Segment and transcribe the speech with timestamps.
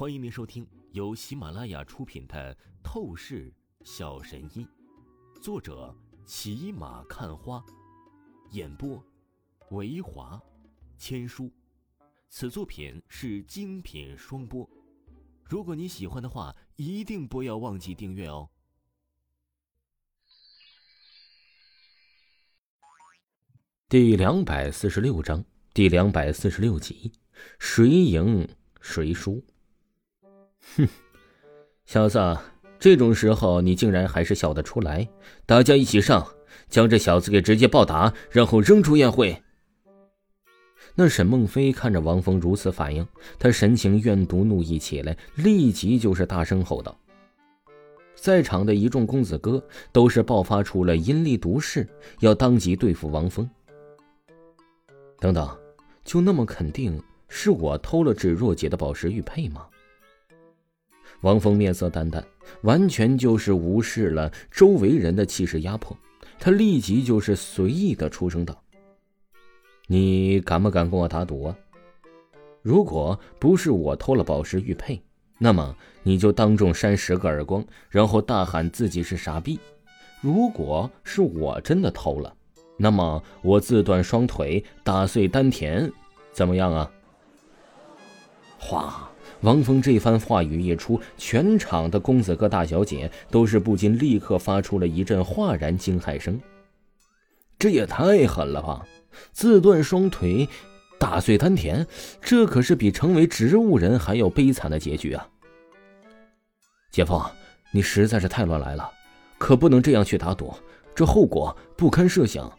[0.00, 3.52] 欢迎您收听由喜马拉雅出品的《透视
[3.84, 4.66] 小神医》，
[5.42, 7.62] 作者骑马看花，
[8.52, 9.04] 演播
[9.72, 10.40] 维华
[10.96, 11.52] 千书。
[12.30, 14.66] 此作品是精品双播。
[15.44, 18.48] 如果你喜欢的话，一定不要忘记订阅哦。
[23.86, 25.44] 第两百四十六章，
[25.74, 27.12] 第两百四十六集，
[27.58, 28.48] 谁赢
[28.80, 29.44] 谁输？
[30.76, 30.88] 哼，
[31.84, 32.38] 小子，
[32.78, 35.08] 这种时候你竟然还是笑得出来！
[35.46, 36.26] 大家一起上，
[36.68, 39.42] 将这小子给直接暴打，然后扔出宴会。
[40.94, 43.06] 那沈梦飞看着王峰如此反应，
[43.38, 46.98] 他神情怨毒怒意起来，立即就是大声吼道
[48.14, 51.88] ：“在场的一众公子哥都是爆发出了阴力毒誓，
[52.20, 53.48] 要当即对付王峰。
[55.18, 55.48] 等等，
[56.04, 59.66] 就那么肯定是我偷了芷若姐的宝石玉佩吗？”
[61.22, 62.24] 王峰面色淡淡，
[62.62, 65.96] 完全就是无视了周围人的气势压迫。
[66.38, 68.62] 他立即就是随意的出声道
[69.86, 71.56] ：“你敢不敢跟我打赌啊？
[72.62, 75.02] 如果不是我偷了宝石玉佩，
[75.36, 79.58] 那么你就当众扇十个耳光，然后大喊自己是傻逼；
[80.22, 82.34] 如果是我真的偷了，
[82.78, 85.92] 那么我自断双腿，打碎丹田，
[86.32, 86.90] 怎么样啊？”
[88.58, 89.09] 哗。
[89.42, 96.38] 王峰这番话语一出，全场的公子哥大小姐都是不禁立刻发出了一阵哗然惊骇声。
[97.58, 98.86] 这也太狠了吧！
[99.32, 100.48] 自断双腿，
[100.98, 101.86] 打碎丹田，
[102.20, 105.28] 这可是比成为植物人还要悲惨的结局啊！
[106.90, 107.20] 姐夫，
[107.70, 108.90] 你实在是太乱来了，
[109.38, 110.54] 可不能这样去打赌，
[110.94, 112.50] 这后果不堪设想。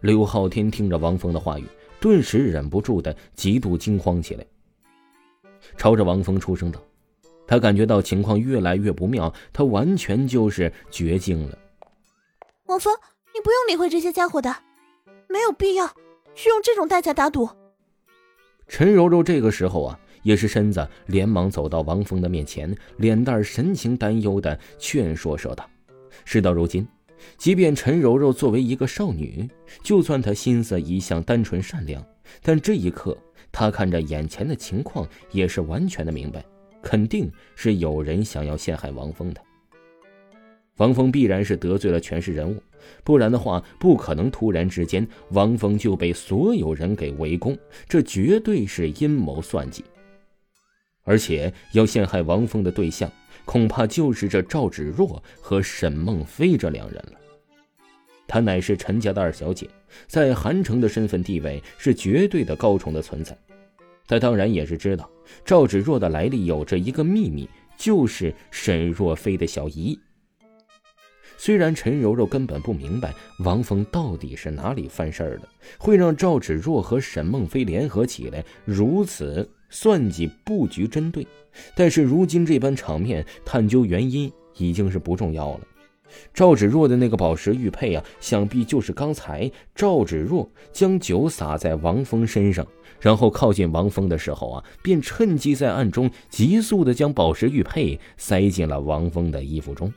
[0.00, 1.64] 刘昊天听着王峰的话语，
[2.00, 4.44] 顿时忍不住的极度惊慌起来。
[5.76, 6.80] 朝着王峰出声道
[7.46, 11.58] ：“他感觉到情况越来越不妙，他完全就是绝境了。”
[12.66, 12.94] 王峰，
[13.34, 14.54] 你不用理会这些家伙的，
[15.28, 15.86] 没有必要
[16.34, 17.48] 去用这种代价打赌。
[18.66, 25.68] 陈柔柔这个时候啊，也是身子连忙走到王峰的面前，脸蛋神情担忧的劝说说道
[26.24, 26.88] ：“事到如今，
[27.36, 29.46] 即便陈柔柔作为一个少女，
[29.82, 32.02] 就算她心思一向单纯善良，
[32.42, 33.16] 但这一刻……”
[33.54, 36.44] 他看着眼前的情况，也是完全的明白，
[36.82, 39.40] 肯定是有人想要陷害王峰的。
[40.78, 42.60] 王峰必然是得罪了权势人物，
[43.04, 47.56] 不然的话，不可能突然之间王峰就被所有人给围攻，
[47.88, 49.84] 这绝对是阴谋算计。
[51.04, 53.08] 而且要陷害王峰的对象，
[53.44, 57.20] 恐怕就是这赵芷若和沈梦飞这两人了。
[58.26, 59.68] 她乃是陈家的二小姐，
[60.06, 63.36] 在韩城的身份地位是绝对的高崇的存在。
[64.06, 65.10] 他当然也是知道
[65.44, 69.98] 赵芷若的来历有着一个秘密，就是沈若飞的小姨。
[71.36, 81.26] 虽然陈柔柔根本不明白王峰到底是哪里犯事儿了，会让赵芷若和沈梦飞联合起来如此算计布局针对，
[81.74, 85.60] 但是如今这般场面，探究原因已经是不重要了。
[86.32, 92.66] 赵芷若的那个宝石玉佩啊，想必就是刚才赵芷若将酒洒在王峰身上，
[93.00, 99.92] 然后靠近王峰的时候啊，便趁机在暗中急速的将宝石玉佩塞进了王峰的衣服中。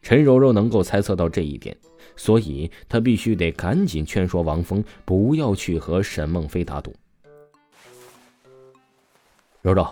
[0.00, 1.76] 陈柔柔能够猜测到这一点，
[2.14, 6.94] 所以她必须得赶紧劝说王峰不要去和沈梦飞打赌。
[9.60, 9.86] 柔柔，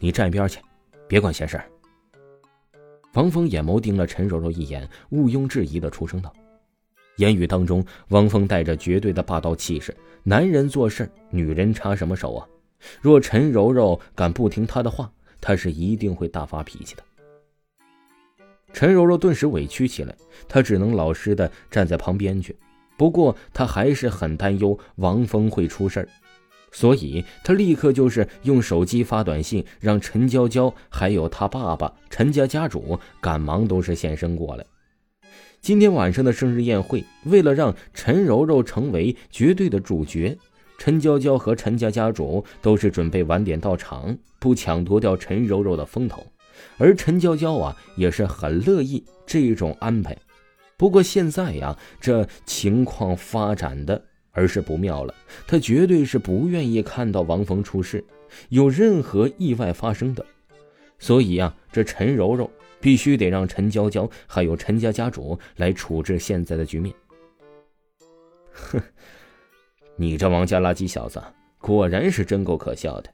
[0.00, 0.58] 你站一边去，
[1.06, 1.70] 别管闲事儿。
[3.16, 6.30] 王峰眼眸盯了陈柔柔一眼，毋庸置疑的出声道
[7.16, 9.96] ：“言语当中，王峰带着绝对的霸道气势。
[10.22, 12.46] 男人做事，女人插什么手啊？
[13.00, 15.10] 若陈柔柔敢不听他的话，
[15.40, 17.02] 他是一定会大发脾气的。”
[18.74, 20.14] 陈柔柔顿时委屈起来，
[20.46, 22.54] 她只能老实的站在旁边去。
[22.98, 26.08] 不过，她还是很担忧王峰会出事儿。
[26.72, 34.64] 所以，他立刻就是用手机发短信，让陈娇娇还有他爸爸陈家家主赶忙都是现身过来。
[35.62, 40.36] 今天晚上的生日宴会，为了让陈柔柔成为绝对的主角，
[40.78, 46.24] 陈娇娇和陈家家主都是准备晚点到场，不抢夺掉陈柔柔的风头。
[46.78, 50.16] 而陈娇娇啊，也是很乐意这种安排。
[50.76, 54.04] 不过现在呀，这情况发展的。
[54.36, 55.14] 而是不妙了，
[55.46, 58.04] 他绝对是不愿意看到王峰出事，
[58.50, 60.24] 有任何意外发生的。
[60.98, 62.48] 所以呀，这陈柔柔
[62.80, 66.94] 必须得让陈娇娇还有陈家家主来处置现在的局面。
[68.52, 68.80] 哼，
[69.96, 71.20] 你这王家垃圾小子，
[71.58, 73.10] 果然是真够可笑的！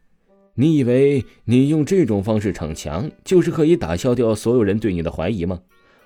[0.54, 5.60] 你以为你用这种方式逞强，就是可以打消掉所有人对你的怀疑吗？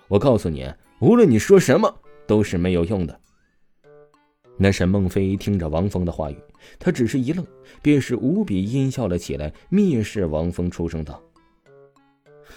[0.09, 0.71] 我告诉你，
[1.01, 1.93] 无论你说什么，
[2.27, 3.19] 都是没有用的。
[4.59, 6.37] 那沈梦飞听着王峰的话语，
[6.79, 7.47] 他只是一愣，
[7.83, 11.23] 便是无比阴笑了起来，蔑视王峰，出声道：“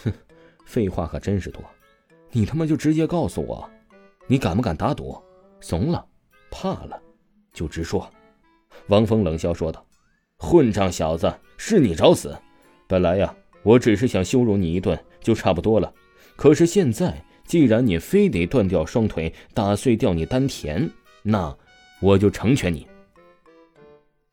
[0.04, 0.13] 哼，
[0.66, 1.62] 废话可真是多，
[2.31, 3.69] 你他妈就直接告诉我，
[4.28, 5.22] 你敢不敢打赌？
[5.60, 6.06] 怂了，
[6.50, 6.98] 怕了，
[7.51, 8.10] 就直说。”
[8.88, 9.86] 王峰冷笑说道
[10.40, 12.34] ：“混账小子，是你找死！
[12.88, 15.94] 本来呀，我只是想羞辱你一顿就差不多了，
[16.38, 20.90] 可是现在既然你非得断掉双腿，打碎掉你丹田，
[21.24, 21.54] 那……”
[22.00, 22.88] 我就成全你。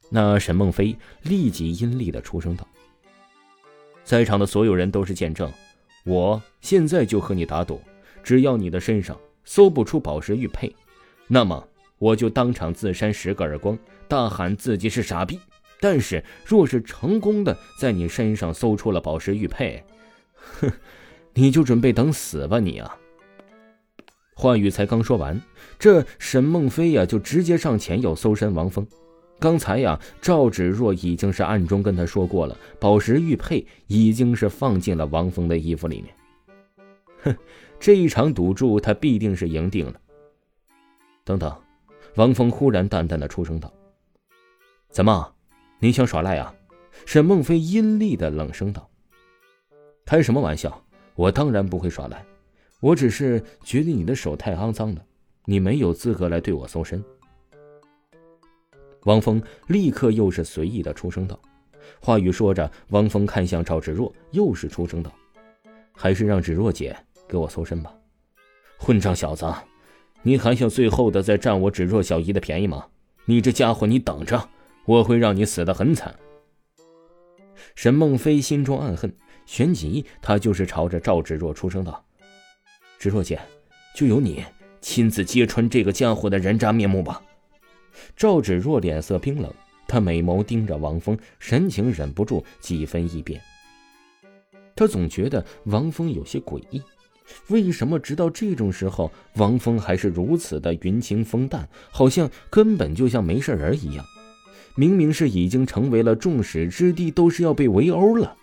[0.09, 2.67] 那沈梦飞立即阴厉的出声道
[4.05, 5.53] ：“在场的所有人都是见证，
[6.05, 7.81] 我现在就和你打赌，
[8.23, 10.73] 只要你的身上搜不出宝石玉佩，
[11.27, 11.67] 那么
[11.99, 13.77] 我就当场自扇十个耳光，
[14.07, 15.41] 大喊自己是傻逼。
[15.81, 19.85] 但是若是成功的在你身上搜出了宝石玉佩，
[20.61, 20.71] 哼，
[21.35, 22.97] 你就准备等死吧你啊！”
[24.37, 25.41] 话语才刚说完。
[25.79, 28.87] 这沈梦飞呀，就直接上前要搜身王峰。
[29.41, 36.15] 刚才呀，赵芷若已经是暗中跟他说过了，宝石玉佩已经是放进了王峰的衣服里面。
[37.23, 37.37] 哼，
[37.81, 40.01] 这一场赌注他必定是赢定了。
[41.25, 41.55] 等等，
[42.15, 43.73] 王峰忽然淡淡的出声道
[44.91, 45.35] ：“怎么，
[45.81, 46.55] 你想耍赖啊？”
[47.05, 48.89] 沈梦飞阴厉的冷声道
[50.07, 50.83] ：“开什么玩笑？
[51.15, 52.25] 我当然不会耍赖，
[52.87, 55.03] 我只是觉得你的手太肮脏了。”
[55.49, 57.03] 你没有资格来对我搜身。
[59.05, 61.41] 王峰立刻又是随意的出声道，
[62.01, 65.13] 话语说着，王峰看向赵芷若，又是出声道
[65.95, 66.97] ：“还是让芷若姐
[67.29, 67.93] 给我搜身吧。”
[68.79, 69.47] 混账小子，
[70.23, 72.87] 你还想最后的再占我芷若小姨的便宜吗？
[73.25, 74.49] 你这家伙，你等着，
[74.85, 76.15] 我会让你死的很惨。
[77.77, 82.05] 沈梦飞心中暗恨，旋即他就是朝着赵芷若出声道
[82.99, 83.41] ：“芷若姐，
[83.95, 84.45] 就由你。”
[84.83, 87.21] 亲自揭穿这个家伙的人渣面目吧！
[88.15, 89.53] 赵芷若脸色冰冷，
[89.89, 93.41] 她美眸盯着王峰，神情忍不住几分异变。
[94.77, 96.81] 她总觉得王峰有些诡异，
[97.49, 104.05] 为什么直到这种时候，王峰还是如此的云清风淡，好像根本就像没事人一样？
[104.77, 108.37] 明明是已经成为了众矢之的，都是要被围殴了。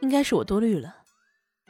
[0.00, 0.96] 应该是我多虑了，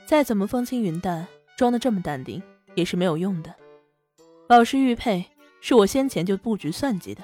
[0.07, 2.43] 再怎么风轻云淡，装的这么淡定
[2.75, 3.55] 也是没有用的。
[4.47, 5.25] 宝石玉佩
[5.61, 7.23] 是我先前就布局算计的，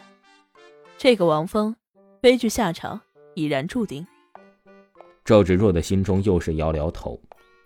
[0.97, 1.77] 这个王峰
[2.21, 3.01] 悲剧下场
[3.35, 4.07] 已然注定。
[5.25, 7.21] 赵芷若的心中又是摇摇头，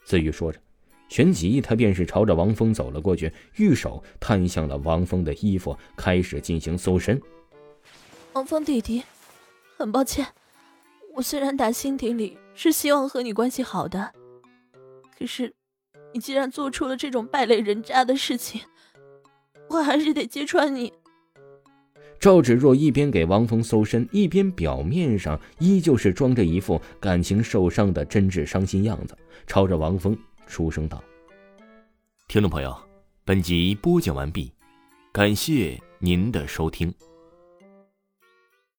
[0.05, 0.61] 自语说着，
[1.09, 7.19] 旋即他便是朝着王峰走了过去，玉手探向了王峰的衣服，开始进行搜身。
[8.35, 9.03] 王峰弟弟，
[9.79, 10.27] 很抱歉，
[11.15, 14.13] 我虽然打心底里是希望和你关系好的，
[15.19, 15.55] 可是
[16.17, 18.63] 你既然做出了这种败类人渣的事情。
[19.69, 20.91] 我还是得揭穿你。
[22.19, 29.15] 赵芷若一边给王峰搜身，一边表面上依旧是装着一副感情受伤的真挚伤心样子，
[29.47, 30.17] 朝着王峰
[30.47, 31.05] 出声道
[32.29, 32.75] ：“听众朋友，
[33.27, 34.51] 本集播讲完毕，
[35.13, 36.91] 感谢您的收听。”